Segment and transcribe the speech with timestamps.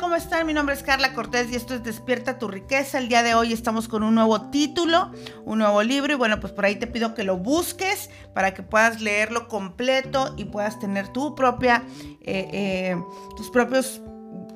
[0.00, 0.46] ¿Cómo están?
[0.46, 2.98] Mi nombre es Carla Cortés y esto es Despierta tu riqueza.
[2.98, 5.10] El día de hoy estamos con un nuevo título,
[5.44, 8.62] un nuevo libro y bueno, pues por ahí te pido que lo busques para que
[8.62, 11.82] puedas leerlo completo y puedas tener tu propia,
[12.20, 13.02] eh, eh,
[13.36, 14.00] tus propios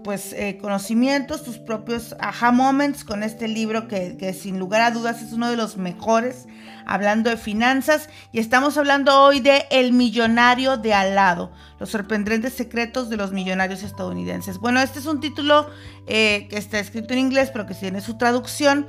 [0.02, 4.90] pues eh, conocimientos, tus propios aha moments con este libro que, que, sin lugar a
[4.90, 6.46] dudas es uno de los mejores
[6.86, 12.52] hablando de finanzas y estamos hablando hoy de El millonario de al lado, los sorprendentes
[12.54, 14.58] secretos de los millonarios estadounidenses.
[14.58, 15.68] Bueno, este es un título
[16.06, 18.86] eh, que está escrito en inglés pero que tiene su traducción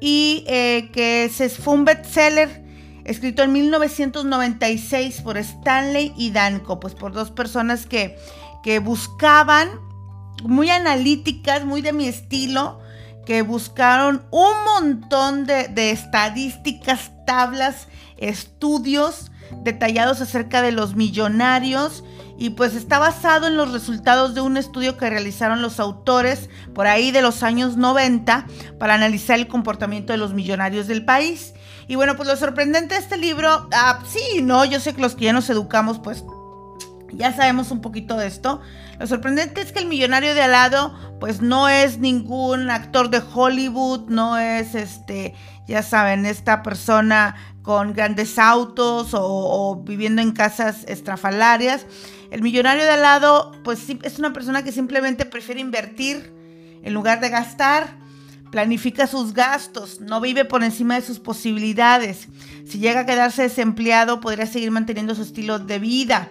[0.00, 2.62] y eh, que es, fue un bestseller
[3.04, 8.16] escrito en 1996 por Stanley y Danko, pues por dos personas que,
[8.62, 9.91] que buscaban
[10.42, 12.80] muy analíticas, muy de mi estilo,
[13.24, 19.30] que buscaron un montón de, estadísticas, tablas, estudios
[19.62, 22.04] detallados acerca de los millonarios
[22.38, 26.86] y pues está basado en los resultados de un estudio que realizaron los autores por
[26.86, 28.46] ahí de los años 90
[28.78, 31.52] para analizar el comportamiento de los millonarios del país.
[31.86, 35.14] Y bueno, pues lo sorprendente de este libro, ah, sí, no, yo sé que los
[35.14, 36.24] que ya nos educamos pues
[37.14, 38.60] ya sabemos un poquito de esto.
[38.98, 43.22] Lo sorprendente es que el millonario de al lado, pues no es ningún actor de
[43.34, 45.34] Hollywood, no es este,
[45.66, 51.86] ya saben, esta persona con grandes autos o, viviendo en casas estrafalarias.
[52.30, 56.32] El millonario de al lado, pues es una persona que simplemente prefiere invertir
[56.82, 58.00] en lugar de gastar.
[58.50, 62.28] Planifica sus gastos, no vive por encima de sus posibilidades.
[62.66, 66.28] Si llega a quedarse desempleado, podría seguir manteniendo su estilo de vida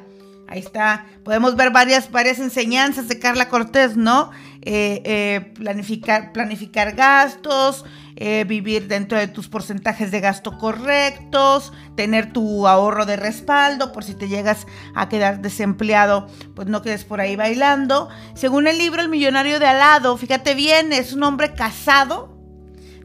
[0.52, 1.06] Ahí está.
[1.24, 4.32] Podemos ver varias, varias enseñanzas de Carla Cortés, ¿no?
[4.64, 7.86] Eh, eh, planificar, planificar gastos,
[8.18, 14.04] eh, vivir dentro de tus porcentajes de gasto correctos, tener tu ahorro de respaldo por
[14.04, 18.10] si te llegas a quedar desempleado, pues no quedes por ahí bailando.
[18.34, 22.38] Según el libro El millonario de al lado, fíjate bien, es un hombre casado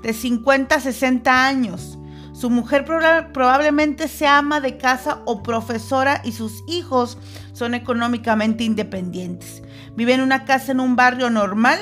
[0.03, 1.96] de 50 60 años
[2.39, 7.17] su mujer probablemente sea ama de casa o profesora y sus hijos
[7.55, 9.63] son económicamente independientes.
[9.95, 11.79] Vive en una casa en un barrio normal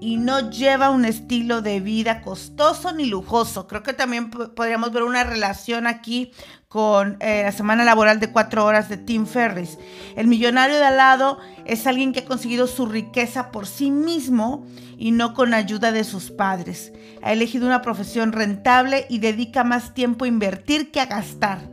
[0.00, 3.66] y no lleva un estilo de vida costoso ni lujoso.
[3.66, 6.30] Creo que también podríamos ver una relación aquí
[6.68, 9.78] con eh, la semana laboral de cuatro horas de Tim Ferris.
[10.16, 14.66] El millonario de al lado es alguien que ha conseguido su riqueza por sí mismo
[14.98, 16.92] y no con ayuda de sus padres.
[17.22, 21.70] Ha elegido una profesión rentable y dedica más tiempo a invertir que a gastar.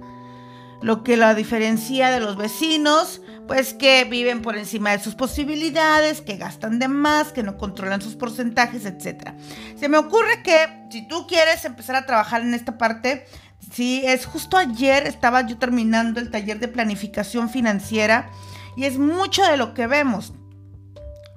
[0.82, 6.22] Lo que la diferencia de los vecinos pues que viven por encima de sus posibilidades,
[6.22, 9.34] que gastan de más, que no controlan sus porcentajes, etc.
[9.76, 13.26] Se me ocurre que si tú quieres empezar a trabajar en esta parte,
[13.72, 18.30] sí, es justo ayer estaba yo terminando el taller de planificación financiera
[18.76, 20.34] y es mucho de lo que vemos.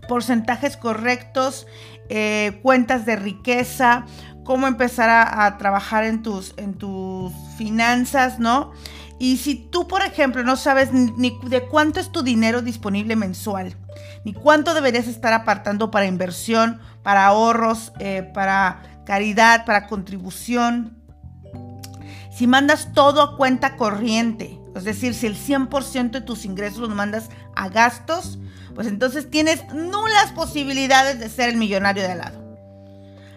[0.09, 1.67] Porcentajes correctos,
[2.09, 4.07] eh, cuentas de riqueza,
[4.45, 8.73] cómo empezar a, trabajar en tus, en tus finanzas, ¿no?
[9.19, 13.77] Y si tú, por ejemplo, no sabes ni de cuánto es tu dinero disponible mensual,
[14.25, 20.98] ni cuánto deberías estar apartando para inversión, para ahorros, eh, para caridad, para contribución,
[22.39, 26.95] si mandas todo a cuenta corriente, es decir, si el 100% de tus ingresos los
[26.95, 28.39] mandas a gastos,
[28.77, 32.59] pues entonces tienes nulas posibilidades de ser el millonario de al lado.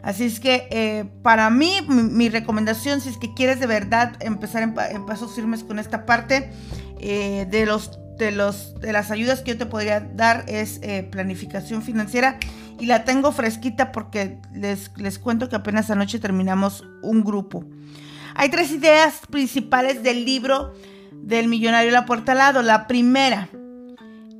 [0.04, 4.62] Así es que eh, para mí, mi, recomendación, si es que quieres de verdad empezar
[4.62, 6.52] en, pasos firmes con esta parte,
[7.00, 11.10] eh, de, los, de, los, de las ayudas que yo te podría dar es eh,
[11.12, 12.38] planificación financiera.
[12.80, 17.66] Y la tengo fresquita porque les, les cuento que apenas anoche terminamos un grupo.
[18.36, 20.74] Hay tres ideas principales del libro
[21.12, 22.62] del millonario la puerta al lado.
[22.62, 23.50] La primera,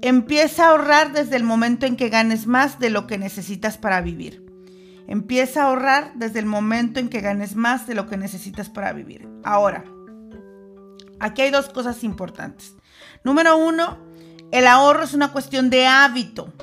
[0.02, 4.02] empieza a ahorrar desde el momento en que ganes más de lo que necesitas para
[4.02, 4.46] vivir.
[5.08, 8.94] Empieza a ahorrar desde el momento en que ganes más de lo que necesitas para
[8.94, 9.28] vivir.
[9.44, 9.84] Ahora,
[11.20, 12.76] aquí hay dos cosas importantes.
[13.24, 13.98] Número uno,
[14.52, 16.54] el ahorro es una cuestión de hábito.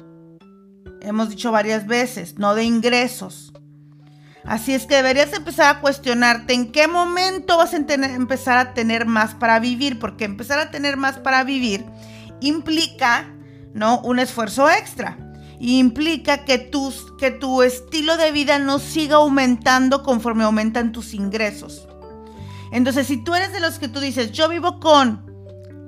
[1.00, 3.47] Hemos dicho varias veces, no de ingresos.
[4.48, 9.04] Así es que deberías empezar a cuestionarte en qué momento vas a empezar a tener
[9.04, 11.84] más para vivir, porque empezar a tener más para vivir
[12.40, 13.30] implica,
[13.74, 14.00] ¿no?
[14.00, 15.18] Un esfuerzo extra
[15.60, 16.70] implica que,
[17.18, 21.86] que tu estilo de vida no siga aumentando conforme aumentan tus ingresos.
[22.72, 25.26] Entonces, si tú eres de los que tú dices, yo vivo con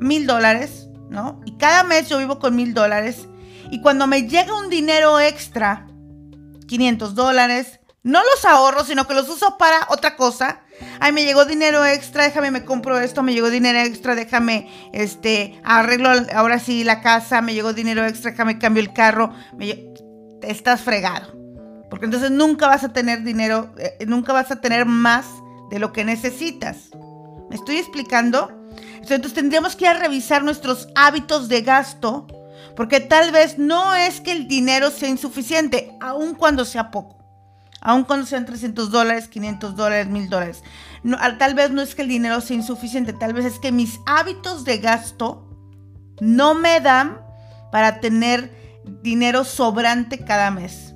[0.00, 1.40] mil dólares, ¿no?
[1.46, 3.26] Y cada mes yo vivo con mil dólares,
[3.70, 5.86] y cuando me llega un dinero extra,
[6.66, 10.60] 500 dólares, no los ahorro, sino que los uso para otra cosa.
[11.00, 15.60] Ay, me llegó dinero extra, déjame, me compro esto, me llegó dinero extra, déjame, este,
[15.62, 19.34] arreglo ahora sí la casa, me llegó dinero extra, déjame, cambio el carro.
[20.42, 21.38] estás fregado.
[21.90, 25.26] Porque entonces nunca vas a tener dinero, eh, nunca vas a tener más
[25.70, 26.90] de lo que necesitas.
[27.50, 28.60] ¿Me estoy explicando?
[29.02, 32.26] Entonces tendríamos que ir a revisar nuestros hábitos de gasto,
[32.76, 37.19] porque tal vez no es que el dinero sea insuficiente, aun cuando sea poco.
[37.80, 40.62] Aun cuando sean 300 dólares, 500 dólares, 1000 dólares.
[41.38, 44.64] Tal vez no es que el dinero sea insuficiente, tal vez es que mis hábitos
[44.64, 45.46] de gasto
[46.20, 47.20] no me dan
[47.72, 50.94] para tener dinero sobrante cada mes.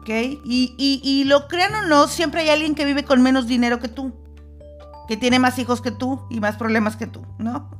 [0.00, 0.08] ¿Ok?
[0.44, 3.88] Y, y, lo crean o no, siempre hay alguien que vive con menos dinero que
[3.88, 4.14] tú,
[5.06, 7.70] que tiene más hijos que tú y más problemas que tú, ¿no?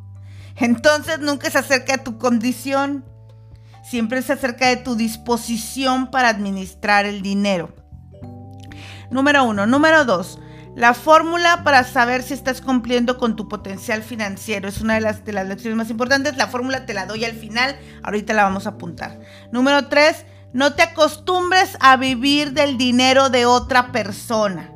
[0.57, 3.05] Entonces nunca se acerca a tu condición,
[3.83, 7.80] siempre se acerca de tu disposición para administrar el dinero.
[9.11, 9.67] Número uno.
[9.67, 10.39] Número dos.
[10.77, 15.25] La fórmula para saber si estás cumpliendo con tu potencial financiero es una de las,
[15.25, 16.37] de las lecciones más importantes.
[16.37, 19.19] La fórmula te la doy al final, ahorita la vamos a apuntar.
[19.51, 24.71] Número tres, no te acostumbres a vivir del dinero de otra persona.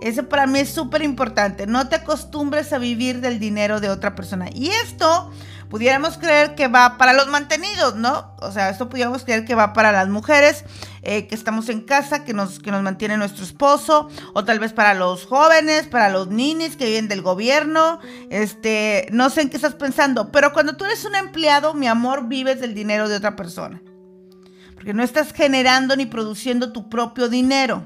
[0.00, 1.66] Eso para mí es súper importante.
[1.66, 4.48] No te acostumbres a vivir del dinero de otra persona.
[4.52, 5.30] Y esto
[5.74, 8.36] pudiéramos creer que va para los mantenidos, ¿no?
[8.40, 10.64] O sea, esto pudiéramos creer que va para las mujeres
[11.02, 14.72] eh, que estamos en casa, que nos, que nos mantiene nuestro esposo, o tal vez
[14.72, 17.98] para los jóvenes, para los ninis que viven del gobierno,
[18.30, 22.28] este, no sé en qué estás pensando, pero cuando tú eres un empleado, mi amor,
[22.28, 23.82] vives del dinero de otra persona,
[24.76, 27.82] porque no estás generando ni produciendo tu propio dinero.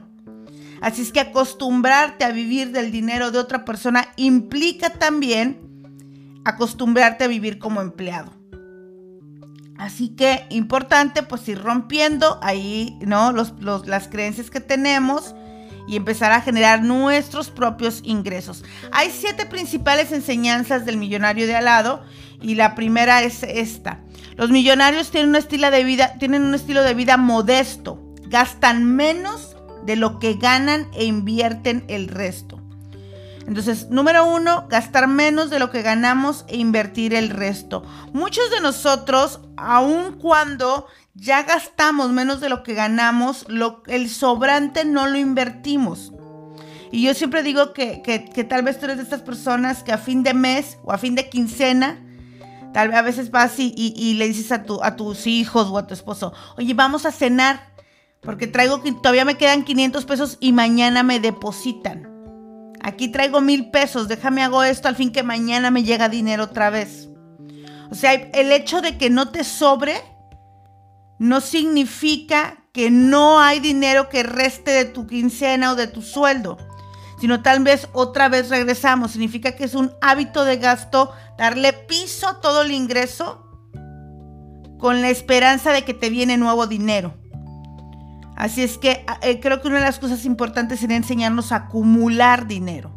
[0.83, 5.68] Así es que acostumbrarte a vivir del dinero de otra persona implica también
[6.45, 8.33] acostumbrarte a vivir como empleado.
[9.79, 13.33] Así que importante pues ir rompiendo ahí, ¿no?
[13.33, 15.35] las creencias que tenemos
[15.87, 18.65] y empezar a generar nuestros propios ingresos.
[18.93, 22.03] Hay siete principales enseñanzas del millonario de al lado
[22.43, 24.01] y la primera es esta.
[24.37, 29.57] Los millonarios tienen un estilo de vida, tienen un estilo de vida modesto, gastan menos
[29.85, 32.58] de lo que ganan e invierten el resto.
[33.49, 37.83] Entonces, número uno, gastar menos de lo que ganamos e invertir el resto.
[38.13, 43.47] Muchos de nosotros, aun cuando ya gastamos menos de lo que ganamos,
[43.87, 46.13] el sobrante no lo invertimos.
[46.93, 50.23] Y yo siempre digo que, tal vez tú eres de estas personas que a fin
[50.23, 52.05] de mes o a fin de quincena,
[52.75, 55.79] tal vez a veces vas y, y, le dices a, tu, a tus hijos o
[55.79, 57.73] a tu esposo, oye, vamos a cenar,
[58.21, 62.08] porque traigo, todavía me quedan 500 pesos y mañana me depositan.
[62.89, 66.71] Aquí traigo mil pesos, déjame hago esto al fin que mañana me llega dinero otra
[66.71, 67.11] vez.
[67.91, 70.01] O sea, el hecho de que no te sobre
[71.19, 76.57] no significa que no hay dinero que reste de tu quincena o de tu sueldo,
[77.21, 79.11] sino tal vez otra vez regresamos.
[79.11, 83.45] Significa que es un hábito de gasto darle piso a todo el ingreso
[84.79, 87.18] con la esperanza de que te viene nuevo dinero.
[88.39, 92.47] Así es que eh, creo que una de las cosas importantes sería enseñarnos a acumular
[92.47, 92.93] dinero.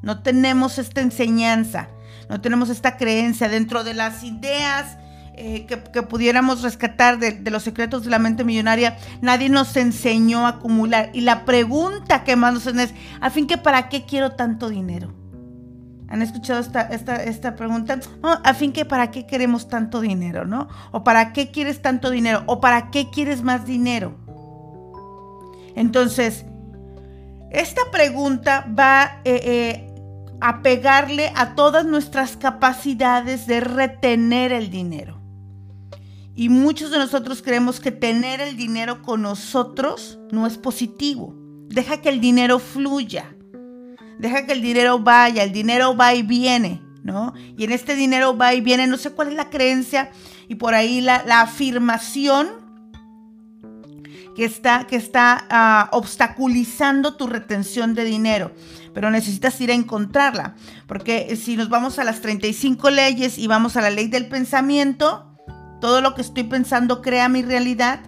[0.00, 1.90] No tenemos esta enseñanza,
[2.30, 4.96] no tenemos esta creencia dentro de las ideas
[5.34, 8.96] eh, que, pudiéramos rescatar de, los secretos de la mente millonaria.
[9.20, 11.10] Nadie nos enseñó a acumular.
[11.12, 15.12] Y la pregunta que más nos es, al fin que para qué quiero tanto dinero.
[16.08, 18.00] ¿Han escuchado esta, esta, esta pregunta?
[18.22, 20.66] a fin que para qué queremos tanto dinero, ¿no?
[20.92, 24.27] O para qué quieres tanto dinero, o para qué quieres más dinero.
[25.78, 26.44] Entonces,
[27.52, 29.94] esta pregunta va eh, eh,
[30.40, 35.22] a pegarle a todas nuestras capacidades de retener el dinero.
[36.34, 41.36] Y muchos de nosotros creemos que tener el dinero con nosotros no es positivo.
[41.68, 43.36] Deja que el dinero fluya.
[44.18, 45.44] Deja que el dinero vaya.
[45.44, 47.34] El dinero va y viene, ¿no?
[47.56, 50.10] Y en este dinero va y viene, no sé cuál es la creencia
[50.48, 52.67] y por ahí la, la afirmación
[54.38, 58.52] que está, que está ah, obstaculizando tu retención de dinero.
[58.94, 60.54] Pero necesitas ir a encontrarla.
[60.86, 65.28] Porque si nos vamos a las 35 leyes y vamos a la ley del pensamiento,
[65.80, 67.98] todo lo que estoy pensando crea mi realidad.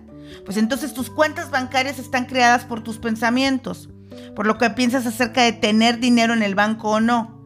[0.44, 3.88] Pues entonces tus cuentas bancarias están creadas por tus pensamientos.
[4.36, 7.44] Por lo que piensas acerca de tener dinero en el banco o no.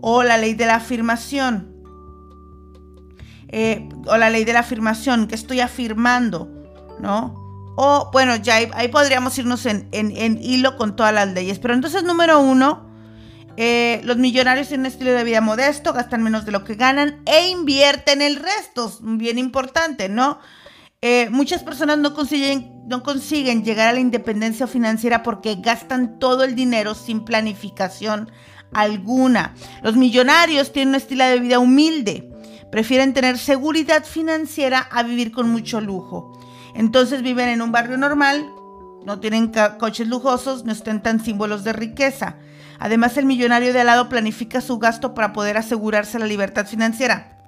[0.00, 1.74] O la ley de la afirmación.
[3.48, 6.48] Eh, o la ley de la afirmación, que estoy afirmando,
[7.00, 7.41] ¿no?
[7.76, 11.58] O bueno, ya ahí, podríamos irnos en, hilo con todas las leyes.
[11.58, 12.90] Pero entonces, número uno,
[13.56, 17.22] eh, los millonarios tienen un estilo de vida modesto, gastan menos de lo que ganan
[17.26, 18.92] e invierten el resto.
[19.00, 20.38] Bien importante, ¿no?
[21.00, 26.44] Eh, muchas personas no consiguen, no consiguen llegar a la independencia financiera porque gastan todo
[26.44, 28.30] el dinero sin planificación
[28.72, 29.54] alguna.
[29.82, 32.30] Los millonarios tienen un estilo de vida humilde.
[32.70, 36.38] Prefieren tener seguridad financiera a vivir con mucho lujo.
[36.74, 38.50] Entonces viven en un barrio normal,
[39.04, 42.36] no tienen coches lujosos, no ostentan símbolos de riqueza.
[42.78, 47.38] Además, el millonario de al lado planifica su gasto para poder asegurarse la libertad financiera.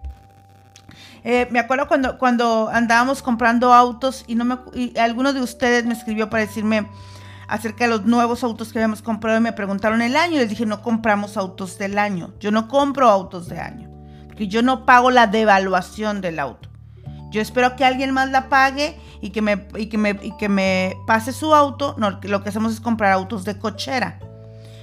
[1.24, 5.86] Eh, me acuerdo cuando, cuando andábamos comprando autos y, no me, y alguno de ustedes
[5.86, 6.86] me escribió para decirme
[7.48, 10.36] acerca de los nuevos autos que habíamos comprado y me preguntaron el año.
[10.36, 12.34] Y les dije, no compramos autos del año.
[12.40, 13.90] Yo no compro autos de año.
[14.26, 16.68] Porque yo no pago la devaluación del auto.
[17.34, 20.48] Yo espero que alguien más la pague y que me, y que me, y que
[20.48, 21.96] me pase su auto.
[21.98, 24.20] No, lo que hacemos es comprar autos de cochera.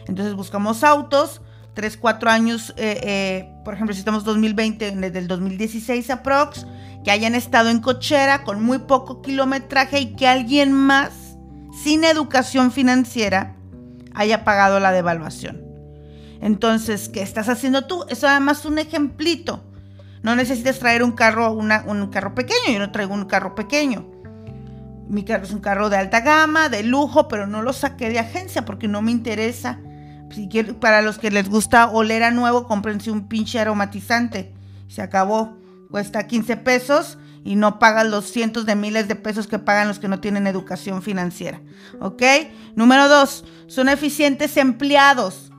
[0.06, 1.40] Entonces buscamos autos,
[1.76, 6.66] 3, 4 años, eh, eh, por ejemplo, si estamos 2020, desde el 2016 aprox,
[7.06, 11.38] que hayan estado en cochera con muy poco kilometraje y que alguien más,
[11.82, 13.56] sin educación financiera,
[14.14, 15.62] haya pagado la devaluación.
[16.42, 18.04] Entonces, ¿qué estás haciendo tú?
[18.10, 19.71] Eso además un ejemplito.
[20.22, 22.74] No necesitas traer un carro, un carro pequeño.
[22.74, 24.10] Yo no traigo un carro pequeño.
[25.08, 28.20] Mi carro es un carro de alta gama, de lujo, pero no lo saqué de
[28.20, 29.80] agencia porque no me interesa
[30.34, 30.48] si
[30.80, 34.54] para los que les gusta oler a nuevo, cómprense un pinche aromatizante.
[34.88, 35.58] Se acabó.
[35.90, 40.00] Cuesta 15 pesos y no pagan los cientos de miles de pesos que pagan los
[40.00, 41.60] que no tienen educación financiera.
[42.00, 42.24] ¿Ok?
[42.76, 45.51] Número dos, son eficientes empleados.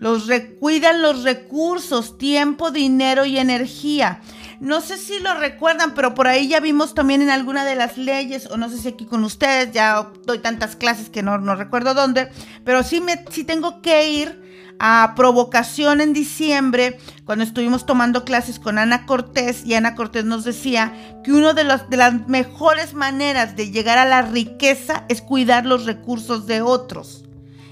[0.00, 0.28] Los
[0.60, 4.20] cuidan los recursos, tiempo, dinero y energía.
[4.60, 7.96] No sé si lo recuerdan, pero por ahí ya vimos también en alguna de las
[7.96, 11.54] leyes, o no sé si aquí con ustedes, ya doy tantas clases que no, no
[11.54, 12.28] recuerdo dónde,
[12.64, 14.48] pero sí, me, sí tengo que ir
[14.80, 20.44] a provocación en diciembre, cuando estuvimos tomando clases con Ana Cortés, y Ana Cortés nos
[20.44, 25.66] decía que una de, de las mejores maneras de llegar a la riqueza es cuidar
[25.66, 27.27] los recursos de otros.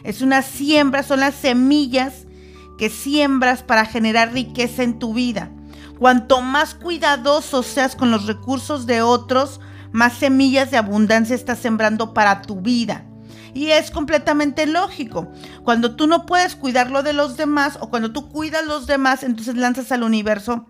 [0.07, 2.27] Es una siembra, son las semillas
[2.79, 5.51] que siembras para generar riqueza en tu vida.
[5.99, 9.61] Cuanto más cuidadoso seas con los recursos de otros,
[9.91, 13.05] más semillas de abundancia estás sembrando para tu vida.
[13.53, 15.27] Y es completamente lógico.
[15.65, 19.25] Cuando tú no puedes cuidar lo de los demás o cuando tú cuidas los demás,
[19.25, 20.67] entonces lanzas al universo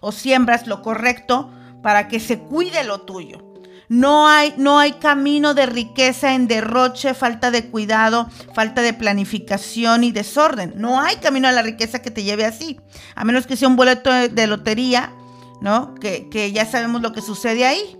[0.00, 1.50] o siembras lo correcto
[1.82, 3.51] para que se cuide lo tuyo.
[3.88, 10.04] No hay, no hay camino de riqueza en derroche, falta de cuidado, falta de planificación
[10.04, 10.74] y desorden.
[10.76, 12.80] No hay camino a la riqueza que te lleve así.
[13.14, 15.12] A menos que sea un boleto de, lotería,
[15.60, 15.94] ¿no?
[15.96, 17.98] Que, ya sabemos lo que sucede ahí.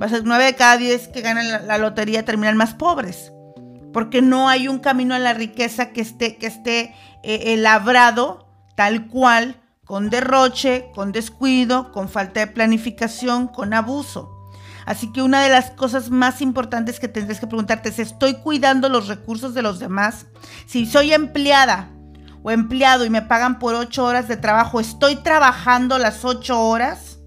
[0.00, 3.32] Va a ser nueve de cada diez que ganan la, lotería terminan más pobres.
[3.92, 8.48] Porque no hay un camino a la riqueza que esté, que esté eh, eh, labrado
[8.76, 14.39] tal cual, con derroche, con descuido, con falta de planificación, con abuso.
[14.90, 18.88] Así que una de las cosas más importantes que tendrás que preguntarte es, ¿estoy cuidando
[18.88, 20.26] los recursos de los demás?
[20.66, 21.90] Si soy empleada
[22.42, 27.20] o empleado y me pagan por ocho horas de trabajo, ¿estoy trabajando las ocho horas?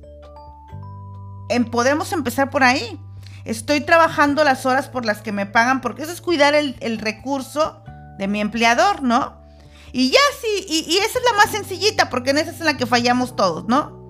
[1.47, 2.99] En, podemos empezar por ahí.
[3.45, 7.81] Estoy trabajando las horas por las que me pagan, porque eso es cuidar el, recurso
[8.17, 9.41] de mi empleador, ¿no?
[9.93, 12.65] Y ya sí, y, y esa es la más sencillita, porque en esa es en
[12.65, 14.02] la que fallamos todos, ¿no?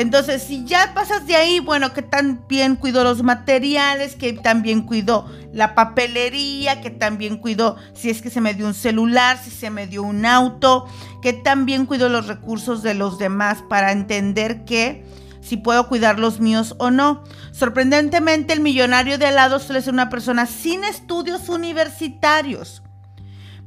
[0.00, 5.30] Entonces, si ya pasas de ahí, bueno, que también cuidó los materiales, que también cuidó
[5.52, 9.68] la papelería, que también cuidó si es que se me dio un celular, si se
[9.68, 10.86] me dio un auto,
[11.20, 15.04] que también cuidó los recursos de los demás para entender que
[15.42, 17.22] si puedo cuidar los míos o no.
[17.52, 22.82] Sorprendentemente, el millonario de al lado suele ser una persona sin estudios universitarios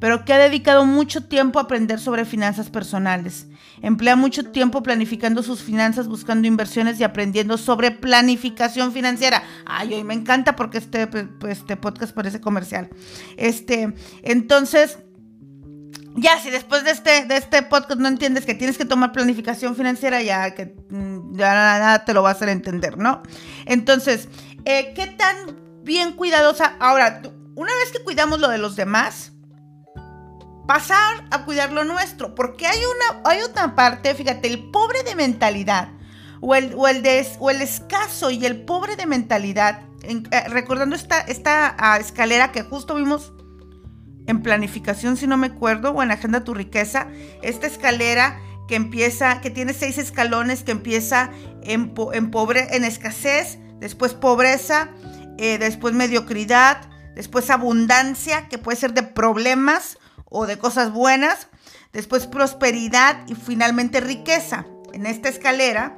[0.03, 3.47] pero que ha dedicado mucho tiempo a aprender sobre finanzas personales.
[3.81, 9.43] Emplea mucho tiempo planificando sus finanzas, buscando inversiones y aprendiendo sobre planificación financiera.
[9.65, 12.89] Ay, hoy me encanta porque este, pues, este podcast parece comercial.
[13.37, 14.99] Este, entonces,
[16.15, 19.75] ya si después de este, de este podcast no entiendes que tienes que tomar planificación
[19.75, 23.23] financiera, ya que mm, ya nada te lo va a entender, ¿no?
[23.65, 24.29] Entonces,
[24.65, 25.35] eh, ¿qué tan
[25.83, 26.75] bien cuidadosa?
[26.79, 27.21] Ahora,
[27.55, 29.32] una vez que cuidamos lo de los demás,
[30.67, 35.15] pasar a cuidar lo nuestro, porque hay una hay otra parte, fíjate, el pobre de
[35.15, 35.89] mentalidad
[36.41, 37.03] o el, o el,
[37.39, 42.63] o el escaso y el pobre de mentalidad, eh, recordando esta, esta ah, escalera que
[42.63, 43.31] justo vimos
[44.27, 47.07] en planificación, si no me acuerdo, o en Agenda Tu Riqueza,
[47.41, 51.29] esta escalera que empieza, que tiene seis escalones, que empieza
[51.61, 54.89] en, en, pobre, en escasez, después pobreza,
[55.37, 59.97] eh, después mediocridad, después abundancia, que puede ser de problemas,
[60.33, 61.47] o de cosas buenas,
[61.93, 64.65] después prosperidad y finalmente riqueza.
[64.91, 65.97] En esta escalera,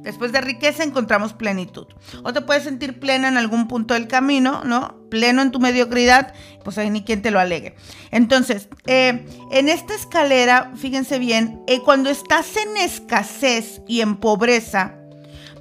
[0.00, 1.86] después de riqueza encontramos plenitud.
[2.24, 4.96] O te puedes sentir plena en algún punto del camino, ¿no?
[5.10, 6.32] Pleno en tu mediocridad,
[6.64, 7.74] pues ahí ni quien te lo alegue.
[8.10, 14.94] Entonces, eh, en esta escalera, fíjense bien, eh, cuando estás en escasez y en pobreza,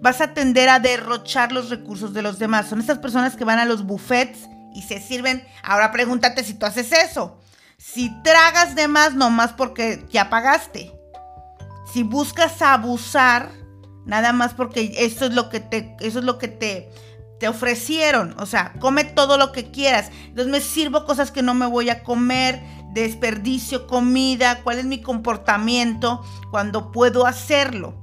[0.01, 2.69] vas a tender a derrochar los recursos de los demás.
[2.69, 5.45] Son estas personas que van a los buffets y se sirven.
[5.63, 7.39] Ahora pregúntate si tú haces eso.
[7.77, 10.91] Si tragas de más, nomás porque ya pagaste.
[11.93, 13.49] Si buscas abusar,
[14.05, 16.89] nada más porque eso es lo que te, eso es lo que te,
[17.39, 18.35] te ofrecieron.
[18.37, 20.11] O sea, come todo lo que quieras.
[20.25, 22.61] Entonces me sirvo cosas que no me voy a comer,
[22.91, 27.95] desperdicio comida, cuál es mi comportamiento cuando puedo hacerlo,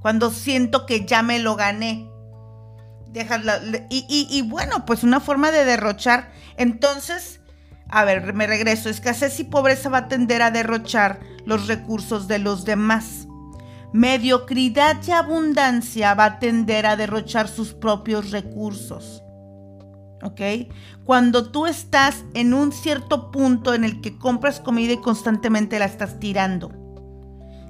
[0.00, 2.08] cuando siento que ya me lo gané.
[3.88, 6.30] Y, bueno, pues una forma de derrochar.
[6.56, 7.40] Entonces,
[7.88, 8.88] a ver, me regreso.
[8.88, 13.26] Escasez y pobreza va a tender a derrochar los recursos de los demás.
[13.92, 19.22] Mediocridad y abundancia va a tender a derrochar sus propios recursos.
[20.22, 20.40] ¿Ok?
[21.04, 25.86] Cuando tú estás en un cierto punto en el que compras comida y constantemente la
[25.86, 26.70] estás tirando,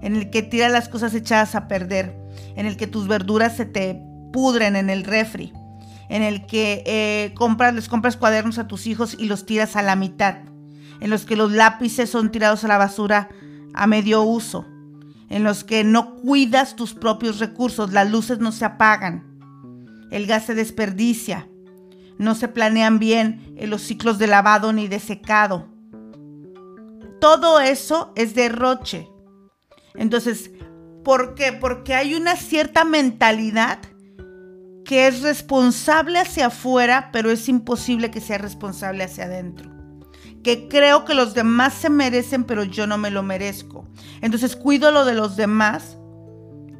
[0.02, 2.16] en el que tiras las cosas echadas a perder,
[2.56, 5.52] en el que tus verduras se te pudren en el refri,
[6.08, 9.82] en el que eh, compras, les compras cuadernos a tus hijos y los tiras a
[9.82, 10.36] la mitad,
[11.00, 13.28] en los que los lápices son tirados a la basura
[13.74, 14.66] a medio uso,
[15.28, 19.38] en los que no cuidas tus propios recursos, las luces no se apagan,
[20.10, 21.48] el gas se desperdicia,
[22.18, 25.68] no se planean bien en los ciclos de lavado ni de secado.
[27.20, 29.08] Todo eso es derroche.
[29.94, 30.50] Entonces,
[31.04, 31.52] ¿por qué?
[31.52, 33.80] Porque hay una cierta mentalidad
[34.88, 39.70] que es responsable hacia afuera, pero es imposible que sea responsable hacia adentro.
[40.42, 43.86] Que creo que los demás se merecen, pero yo no me lo merezco.
[44.22, 45.98] Entonces cuido lo de los demás,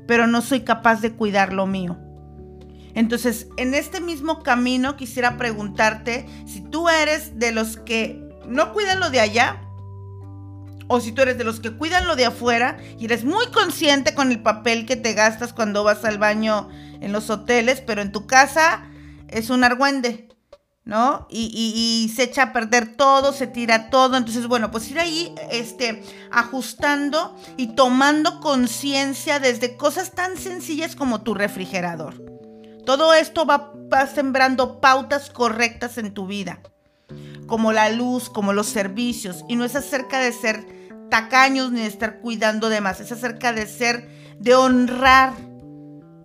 [0.07, 1.99] pero no soy capaz de cuidar lo mío.
[2.95, 9.01] Entonces, en este mismo camino quisiera preguntarte si tú eres de los que no cuidan
[9.01, 9.68] lo de allá
[10.89, 14.15] o si tú eres de los que cuidan lo de afuera y eres muy consciente
[14.15, 16.69] con el papel que te gastas cuando vas al baño
[17.01, 18.89] en los hoteles, pero en tu casa
[19.29, 20.29] es un argüende.
[20.89, 21.27] ¿no?
[21.29, 24.17] Y, se echa a perder todo, se tira todo.
[24.17, 31.21] Entonces, bueno, pues ir ahí este, ajustando y tomando conciencia desde cosas tan sencillas como
[31.21, 32.15] tu refrigerador.
[32.87, 33.75] Todo esto va,
[34.15, 36.63] sembrando pautas correctas en tu vida,
[37.47, 39.45] como la luz, como los servicios.
[39.47, 40.78] Y no es acerca de ser
[41.11, 45.33] tacaños ni estar cuidando de más, es acerca de ser, de honrar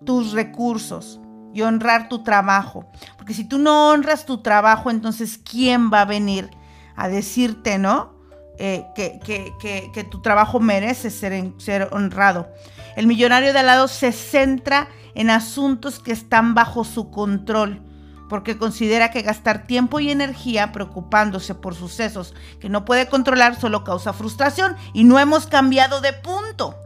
[0.04, 1.20] tus recursos
[1.52, 2.90] y honrar tu trabajo.
[3.16, 6.50] Porque si tú no honras tu trabajo, entonces ¿quién va a venir
[6.96, 8.14] a decirte, no?
[8.58, 12.48] Eh, que, que, tu trabajo merece ser, ser honrado.
[12.96, 17.82] El millonario de al lado se centra en asuntos que están bajo su control,
[18.28, 23.84] porque considera que gastar tiempo y energía preocupándose por sucesos que no puede controlar solo
[23.84, 26.76] causa frustración y no hemos cambiado de punto.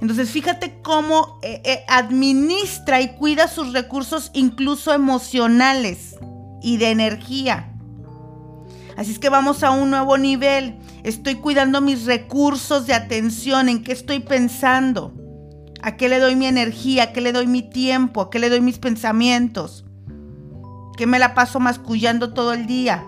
[0.00, 6.16] Entonces fíjate cómo eh, eh, administra y cuida sus recursos incluso emocionales
[6.62, 7.72] y de energía.
[8.96, 10.78] Así es que vamos a un nuevo nivel.
[11.02, 15.14] Estoy cuidando mis recursos de atención, en qué estoy pensando.
[15.82, 17.04] ¿A qué le doy mi energía?
[17.04, 18.22] ¿A qué le doy mi tiempo?
[18.22, 19.85] ¿A qué le doy mis pensamientos?
[20.96, 23.04] ¿Qué me la paso mascullando todo el día?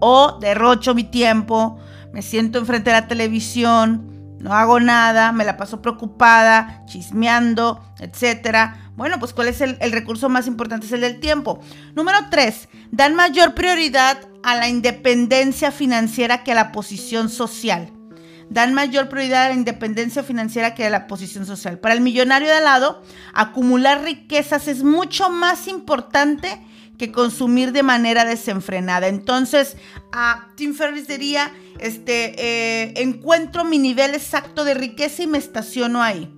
[0.00, 1.78] O derrocho mi tiempo,
[2.12, 8.92] me siento enfrente de la televisión, no hago nada, me la paso preocupada, chismeando, etcétera.
[8.96, 10.86] Bueno, pues ¿cuál es el, recurso más importante?
[10.86, 11.60] Es el del tiempo.
[11.94, 17.95] Número tres, dan mayor prioridad a la independencia financiera que a la posición social
[18.50, 21.78] dan mayor prioridad a la independencia financiera que a la posición social.
[21.78, 26.60] Para el millonario de al lado, acumular riquezas es mucho más importante
[26.98, 29.08] que consumir de manera desenfrenada.
[29.08, 29.76] Entonces,
[30.12, 36.02] a Tim Ferriss diría, este, eh, encuentro mi nivel exacto de riqueza y me estaciono
[36.02, 36.32] ahí.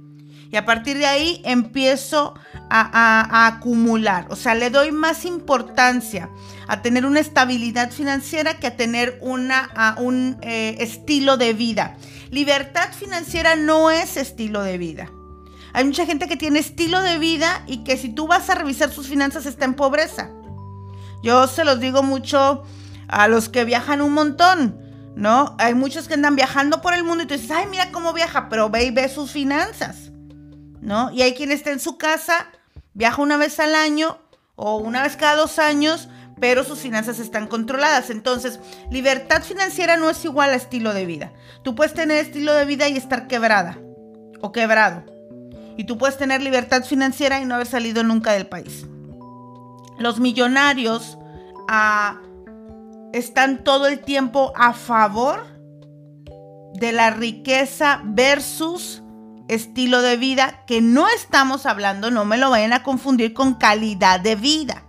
[0.51, 2.35] Y a partir de ahí empiezo
[2.71, 4.27] a, acumular.
[4.31, 6.31] O sea, le doy más importancia
[6.67, 11.97] a tener una estabilidad financiera que a tener una, un eh, estilo de vida.
[12.31, 15.11] Libertad financiera no es estilo de vida.
[15.75, 18.91] Hay mucha gente que tiene estilo de vida y que si tú vas a revisar
[18.91, 20.31] sus finanzas está en pobreza.
[21.23, 22.65] Yo se los digo mucho
[23.09, 24.79] a los que viajan un montón,
[25.15, 25.57] ¿no?
[25.59, 28.49] Hay muchos que andan viajando por el mundo y tú dices, ay, mira cómo viaja,
[28.49, 30.08] pero ve y ve sus finanzas.
[30.81, 31.11] ¿No?
[31.13, 32.49] Y hay quien está en su casa,
[32.95, 34.19] viaja una vez al año
[34.57, 36.09] o una vez cada dos años,
[36.41, 38.11] pero sus finanzas están controladas.
[38.11, 38.61] Entonces,
[38.91, 41.33] libertad financiera no es igual a estilo de vida.
[41.63, 43.79] Tú puedes tener estilo de vida y estar quebrada
[44.41, 45.05] o quebrado.
[45.77, 48.87] Y tú puedes tener libertad financiera y no haber salido nunca del país.
[49.99, 51.19] Los millonarios
[51.69, 52.21] ah,
[53.13, 55.47] están todo el tiempo a favor
[56.75, 59.03] de la riqueza versus
[59.49, 64.21] estilo de vida, que no estamos hablando, no me lo vayan a confundir con calidad
[64.21, 64.85] de vida.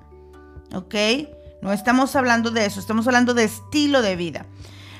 [0.74, 0.96] ¿Ok?
[1.62, 4.46] No estamos hablando de eso, estamos hablando de estilo de vida.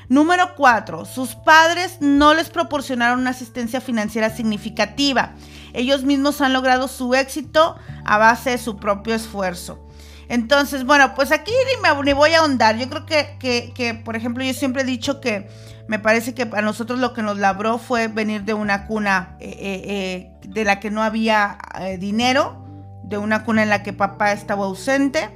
[0.08, 5.34] Número cuatro, sus padres no les proporcionaron una asistencia financiera significativa.
[5.72, 9.78] Ellos mismos han logrado su éxito a base de su propio esfuerzo.
[10.28, 12.76] Entonces, bueno, pues aquí ni, me, voy a ahondar.
[12.76, 15.48] Yo creo que, que, por ejemplo, yo siempre he dicho que
[15.90, 19.48] me parece que a nosotros lo que nos labró fue venir de una cuna eh,
[19.58, 21.58] eh, eh, de la que no había
[21.98, 22.64] dinero,
[23.02, 25.30] de una cuna en la que papá estaba ausente.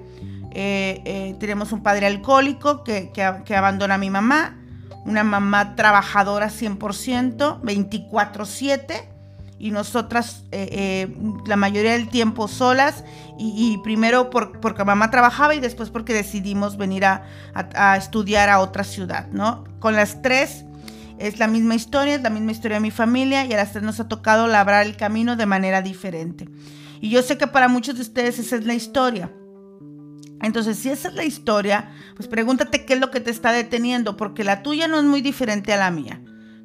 [0.52, 4.56] tenemos un padre alcohólico que, que abandona a mi mamá,
[5.04, 9.13] una mamá trabajadora 100%, 24/7
[9.58, 13.04] y nosotras eh, eh, la mayoría del tiempo solas
[13.38, 17.24] y, primero porque mamá trabajaba y después porque decidimos venir a,
[17.96, 19.64] estudiar a otra ciudad, ¿no?
[19.80, 20.64] Con las tres
[21.18, 23.82] es la misma historia, es la misma historia de mi familia y a las tres
[23.82, 26.48] nos ha tocado labrar el camino de manera diferente.
[27.00, 29.30] Y yo sé que para muchos de ustedes esa es la historia.
[30.42, 34.16] Entonces, si esa es la historia, pues pregúntate qué es lo que te está deteniendo,
[34.16, 36.20] porque la tuya no es muy diferente a la mía.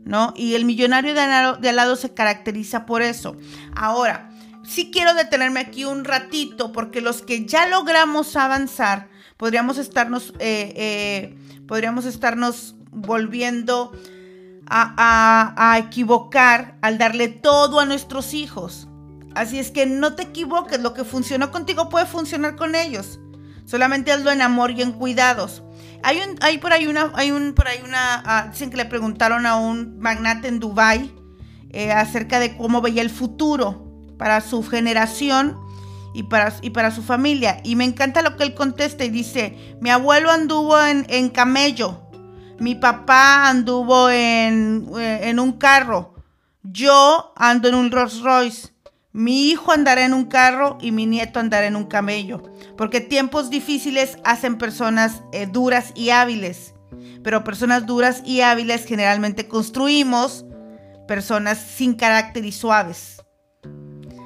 [0.10, 0.34] ¿No?
[0.36, 3.38] Y el millonario de al, lado, se caracteriza por eso.
[3.76, 4.32] Ahora,
[4.64, 10.74] sí quiero detenerme aquí un ratito porque los que ya logramos avanzar, podríamos estarnos, eh,
[10.76, 13.92] eh, podríamos estarnos volviendo
[14.66, 18.88] a, a, equivocar al darle todo a nuestros hijos.
[19.36, 23.20] Así es que no te equivoques, lo que funcionó contigo puede funcionar con ellos.
[23.66, 25.62] Solamente hazlo en amor y en cuidados.
[26.04, 28.86] Hay, un, hay por ahí una, hay un, por ahí una, ah, dicen que le
[28.86, 31.14] preguntaron a un magnate en Dubai
[31.72, 33.86] eh, acerca de cómo veía el futuro
[34.18, 35.58] para su generación
[36.14, 37.62] y para, y para su familia.
[37.64, 42.02] Y me encanta lo que él contesta y dice, mi abuelo anduvo en, en camello,
[42.60, 46.16] mi papá anduvo en, eh, en un carro,
[46.64, 48.70] yo ando en un Rolls Royce.
[49.12, 52.44] Mi hijo andará en un carro y mi nieto andará en un camello,
[52.78, 56.76] porque tiempos difíciles hacen personas eh, duras y hábiles,
[57.24, 60.46] pero personas duras y hábiles generalmente construimos
[61.08, 63.24] personas sin carácter y suaves.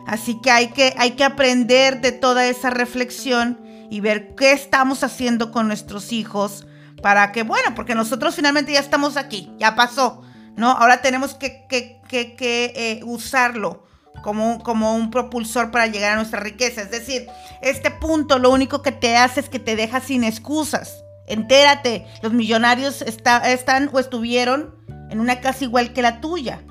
[0.06, 5.02] Así que hay que, hay que aprender de toda esa reflexión y ver qué estamos
[5.06, 6.68] haciendo con nuestros hijos
[7.02, 10.24] para que, bueno, porque nosotros finalmente ya estamos aquí, ya pasó,
[10.58, 10.72] ¿no?
[10.72, 13.84] Ahora tenemos que, que, que, eh, usarlo
[14.24, 16.82] como, como un propulsor para llegar a nuestra riqueza.
[16.82, 17.28] Es decir,
[17.62, 21.04] este punto lo único que te hace es que te deja sin excusas.
[21.28, 24.76] Entérate, los millonarios están o estuvieron
[25.12, 26.64] en una casa igual que la tuya.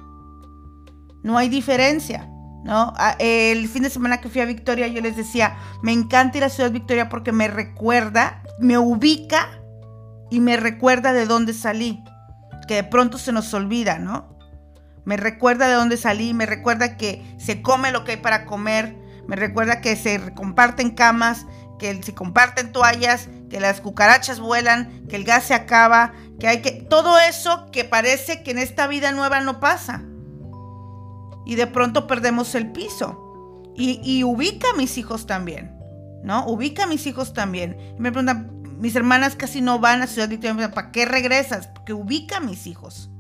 [1.23, 2.29] No hay diferencia.
[2.65, 2.93] ¿no?
[3.19, 6.49] El fin de semana que fui a Victoria yo les decía, me encanta ir a
[6.49, 9.49] Ciudad Victoria porque me recuerda, me ubica
[10.31, 12.03] y me recuerda de dónde salí,
[12.67, 14.39] que de pronto se nos olvida, ¿no?
[15.05, 18.97] Me recuerda de dónde salí, me recuerda que se come lo que hay para comer,
[19.27, 21.47] me recuerda que se comparten camas,
[21.79, 26.63] que se comparten toallas, que las cucarachas vuelan, que el gas se acaba, que hay
[26.63, 26.71] que...
[26.71, 30.03] Todo eso que parece que en esta vida nueva no pasa.
[31.45, 33.73] Y de pronto perdemos el piso.
[33.75, 35.77] Y, ubica a mis hijos también,
[36.23, 36.47] ¿no?
[36.47, 37.77] Ubica a mis hijos también.
[37.99, 41.69] Y me preguntan, mis hermanas casi no van a Ciudad Victoria, ¿para qué regresas?
[41.69, 43.11] Porque ubica a mis hijos.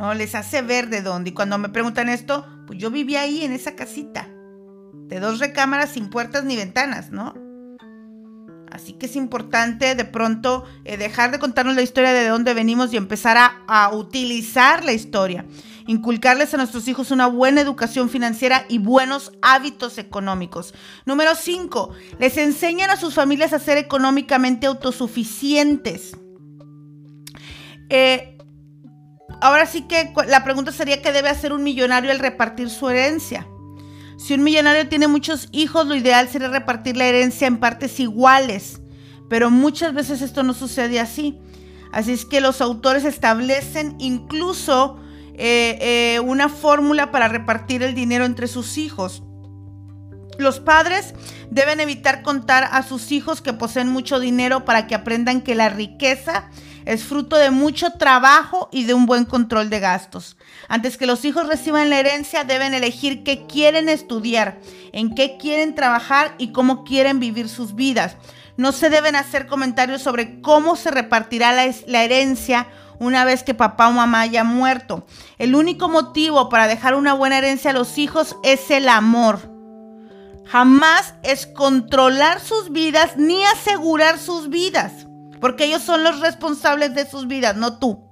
[0.00, 0.14] ¿No?
[0.14, 1.30] Les hace ver de dónde.
[1.30, 4.28] Y cuando me preguntan esto, pues yo vivía ahí en esa casita,
[4.92, 7.34] de dos recámaras sin puertas ni ventanas, ¿no?
[8.72, 12.92] Así que es importante de pronto eh, dejar de contarnos la historia de dónde venimos
[12.92, 15.44] y empezar a, a utilizar la historia.
[15.86, 20.72] Inculcarles a nuestros hijos una buena educación financiera y buenos hábitos económicos.
[21.04, 21.90] Número 5.
[22.18, 26.16] Les enseñan a sus familias a ser económicamente autosuficientes.
[27.90, 28.38] Eh,
[29.40, 33.46] ahora sí que la pregunta sería qué debe hacer un millonario al repartir su herencia.
[34.16, 38.80] Si un millonario tiene muchos hijos, lo ideal sería repartir la herencia en partes iguales,
[39.30, 41.38] pero muchas veces esto no sucede así.
[41.90, 45.00] Así es que los autores establecen incluso
[45.34, 49.22] eh, eh, una fórmula para repartir el dinero entre sus hijos.
[50.38, 51.14] Los padres
[51.50, 55.68] deben evitar contar a sus hijos que poseen mucho dinero para que aprendan que la
[55.68, 56.50] riqueza
[56.84, 60.36] es fruto de mucho trabajo y de un buen control de gastos.
[60.68, 64.60] Antes que los hijos reciban la herencia, deben elegir qué quieren estudiar,
[64.92, 68.16] en qué quieren trabajar y cómo quieren vivir sus vidas.
[68.56, 72.66] No se deben hacer comentarios sobre cómo se repartirá la, herencia
[72.98, 75.06] una vez que papá o mamá haya muerto.
[75.38, 79.40] El único motivo para dejar una buena herencia a los hijos es el amor.
[80.44, 85.06] Jamás es controlar sus vidas ni asegurar sus vidas
[85.40, 88.04] porque ellos son los responsables de sus vidas, no tú.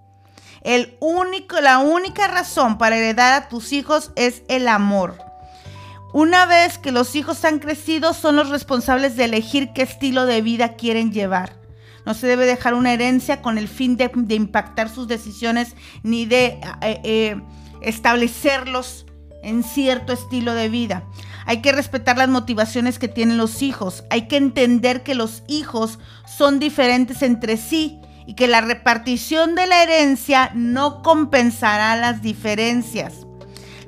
[0.62, 5.16] El único, la única razón para heredar a tus hijos es el amor.
[6.12, 10.40] Una vez que los hijos han crecido, son los responsables de elegir qué estilo de
[10.40, 11.58] vida quieren llevar.
[12.06, 16.58] No se debe dejar una herencia con el fin de, impactar sus decisiones ni de
[16.80, 17.40] eh, eh,
[17.82, 19.04] establecerlos
[19.42, 21.04] en cierto estilo de vida.
[21.48, 24.04] Hay que respetar las motivaciones que tienen los hijos.
[24.10, 29.66] Hay que entender que los hijos son diferentes entre sí y que la repartición de
[29.66, 33.26] la herencia no compensará las diferencias.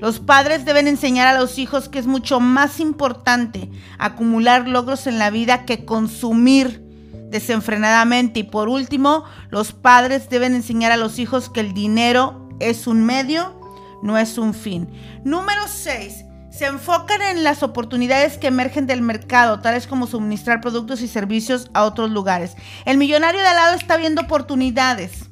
[0.01, 5.18] Los padres deben enseñar a los hijos que es mucho más importante acumular logros en
[5.18, 6.83] la vida que consumir
[7.29, 8.40] desenfrenadamente.
[8.40, 13.05] Y por último, los padres deben enseñar a los hijos que el dinero es un
[13.05, 13.55] medio,
[14.03, 14.88] no es un fin.
[15.25, 16.30] Número 6.
[16.51, 21.71] Se enfocan en las oportunidades que emergen del mercado, tales como suministrar productos y servicios
[21.75, 22.57] a otros lugares.
[22.85, 25.31] El millonario de al lado está viendo oportunidades.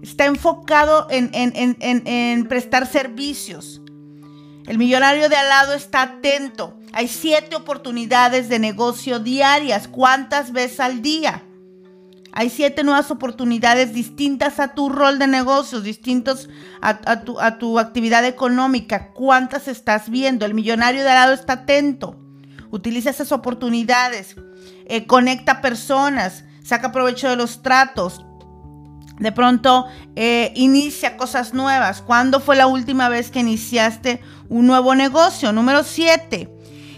[0.00, 3.82] Está enfocado en, en prestar servicios.
[4.66, 6.78] El millonario de al lado está atento.
[6.92, 9.88] Hay siete oportunidades de negocio diarias.
[9.88, 11.42] ¿Cuántas veces al día?
[12.32, 16.48] Hay siete nuevas oportunidades distintas a tu rol de negocios, distintos
[16.80, 17.20] a,
[17.58, 19.12] tu, actividad económica.
[19.12, 20.46] ¿Cuántas estás viendo?
[20.46, 22.16] El millonario de al lado está atento.
[22.70, 24.36] Utiliza esas oportunidades.
[24.86, 26.44] Eh, conecta personas.
[26.62, 28.24] Saca provecho de los tratos.
[29.18, 32.00] De pronto eh, inicia cosas nuevas.
[32.00, 35.52] ¿Cuándo fue la última vez que iniciaste un nuevo negocio?
[35.52, 36.48] Número siete.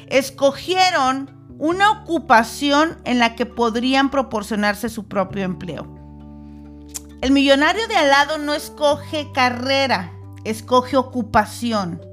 [0.09, 5.87] Escogieron una ocupación en la que podrían proporcionarse su propio empleo.
[7.21, 12.05] El millonario de al lado no escoge carrera, escoge ocupación.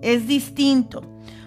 [0.00, 1.02] Es distinto.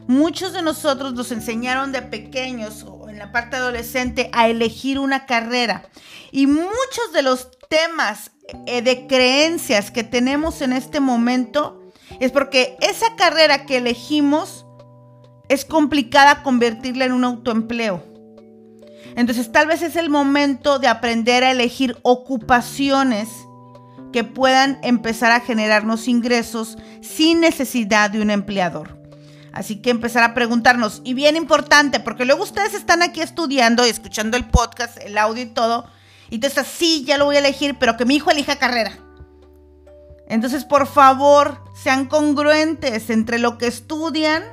[0.05, 5.25] Muchos de nosotros nos enseñaron de pequeños o en la parte adolescente a elegir una
[5.25, 5.89] carrera.
[6.31, 8.29] Y muchos de los temas
[8.67, 11.81] eh, de creencias que tenemos en este momento
[12.19, 14.62] es porque esa carrera que elegimos
[15.49, 18.03] es complicada convertirla en un autoempleo.
[19.15, 23.29] Entonces tal vez es el momento de aprender a elegir ocupaciones
[24.11, 28.97] que puedan empezar a generarnos ingresos sin necesidad de un empleador.
[29.51, 33.89] Así que empezar a preguntarnos, y bien importante, porque luego ustedes están aquí estudiando y
[33.89, 35.85] escuchando el podcast, el audio y todo,
[36.31, 38.97] y entonces sí, ya lo voy a elegir, pero que mi hijo elija carrera.
[40.27, 44.43] Entonces, por favor, sean congruentes entre lo que estudian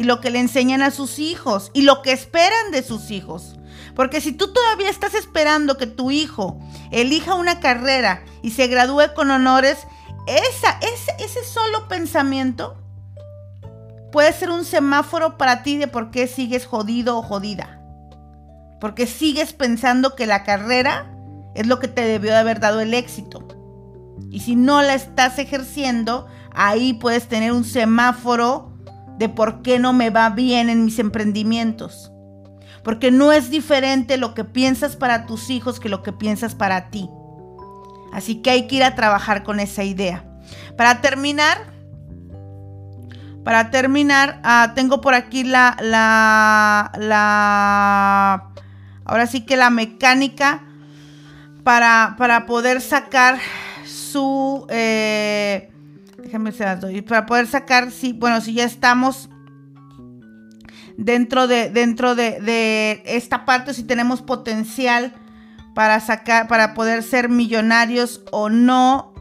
[0.00, 3.58] y lo que le enseñan a sus hijos y lo que esperan de sus hijos.
[3.94, 6.58] Porque si tú todavía estás esperando que tu hijo
[6.90, 9.86] elija una carrera y se gradúe con honores,
[10.26, 12.78] esa, ese, ese solo pensamiento
[14.10, 17.78] puede ser un semáforo para ti de por qué sigues jodido o jodida.
[18.80, 21.14] Porque sigues pensando que la carrera
[21.54, 23.46] es lo que te debió de haber dado el éxito.
[24.30, 28.69] Y si no la estás ejerciendo, ahí puedes tener un semáforo
[29.20, 32.10] de por qué no me va bien en mis emprendimientos.
[32.82, 36.88] Porque no es diferente lo que piensas para tus hijos que lo que piensas para
[36.88, 37.10] ti.
[38.14, 40.24] Así que hay que ir a trabajar con esa idea.
[40.78, 41.58] Para terminar,
[43.44, 48.48] para terminar, ah, tengo por aquí la, la, la,
[49.04, 50.62] ahora sí que la mecánica
[51.62, 53.38] para, para poder sacar
[53.84, 55.70] su, eh,
[56.22, 57.02] Déjenme se las doy.
[57.02, 59.28] Para poder sacar, si, bueno, si ya estamos
[60.96, 65.14] dentro de, dentro de, esta parte, si tenemos potencial
[65.74, 69.14] para sacar, para poder ser millonarios o no.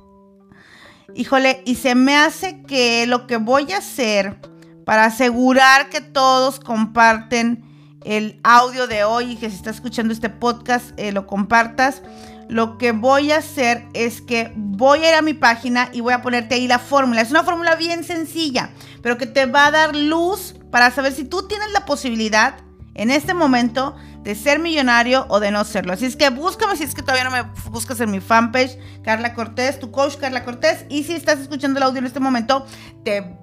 [1.16, 4.38] Híjole, y se me hace que lo que voy a hacer
[4.86, 7.64] para asegurar que todos comparten
[8.06, 12.02] el audio de hoy y que si está escuchando este podcast eh, lo compartas
[12.50, 16.14] lo que voy a hacer es que voy a ir a mi página y voy
[16.14, 17.22] a ponerte ahí la fórmula.
[17.22, 18.72] Es una fórmula bien sencilla,
[19.04, 22.56] pero que te va a dar luz para saber si tú tienes la posibilidad
[22.96, 25.94] en este momento de ser millonario o de no serlo.
[25.94, 29.36] Así es que búscame si es que todavía no me buscas en mi fanpage, Carla
[29.36, 30.86] Cortés, tu coach Carla Cortés.
[30.90, 32.66] Y si estás escuchando el audio en este momento,
[33.06, 33.38] te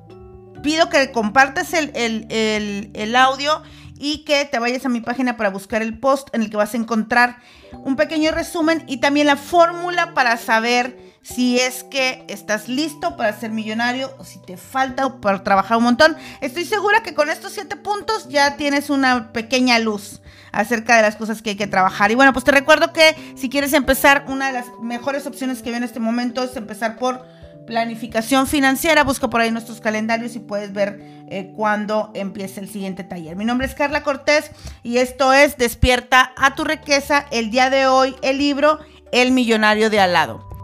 [0.64, 3.62] pido que compartas el, el, el audio
[3.98, 6.74] y que te vayas a mi página para buscar el post en el que vas
[6.74, 7.38] a encontrar
[7.84, 13.38] un pequeño resumen y también la fórmula para saber si es que estás listo para
[13.38, 16.16] ser millonario o si te falta para trabajar un montón.
[16.40, 20.20] Estoy segura que con estos siete puntos ya tienes una pequeña luz
[20.52, 22.10] acerca de las cosas que hay que trabajar.
[22.10, 25.70] Y bueno, pues te recuerdo que si quieres empezar, una de las mejores opciones que
[25.70, 27.26] veo en este momento es empezar por
[27.66, 29.04] planificación financiera.
[29.04, 33.36] Busca por ahí nuestros calendarios y puedes ver eh, cuándo empieza el siguiente taller.
[33.36, 34.50] Mi nombre es Carla Cortés
[34.82, 37.26] y esto es Despierta a tu riqueza.
[37.30, 38.78] El día de hoy el libro
[39.12, 40.55] El millonario de al lado.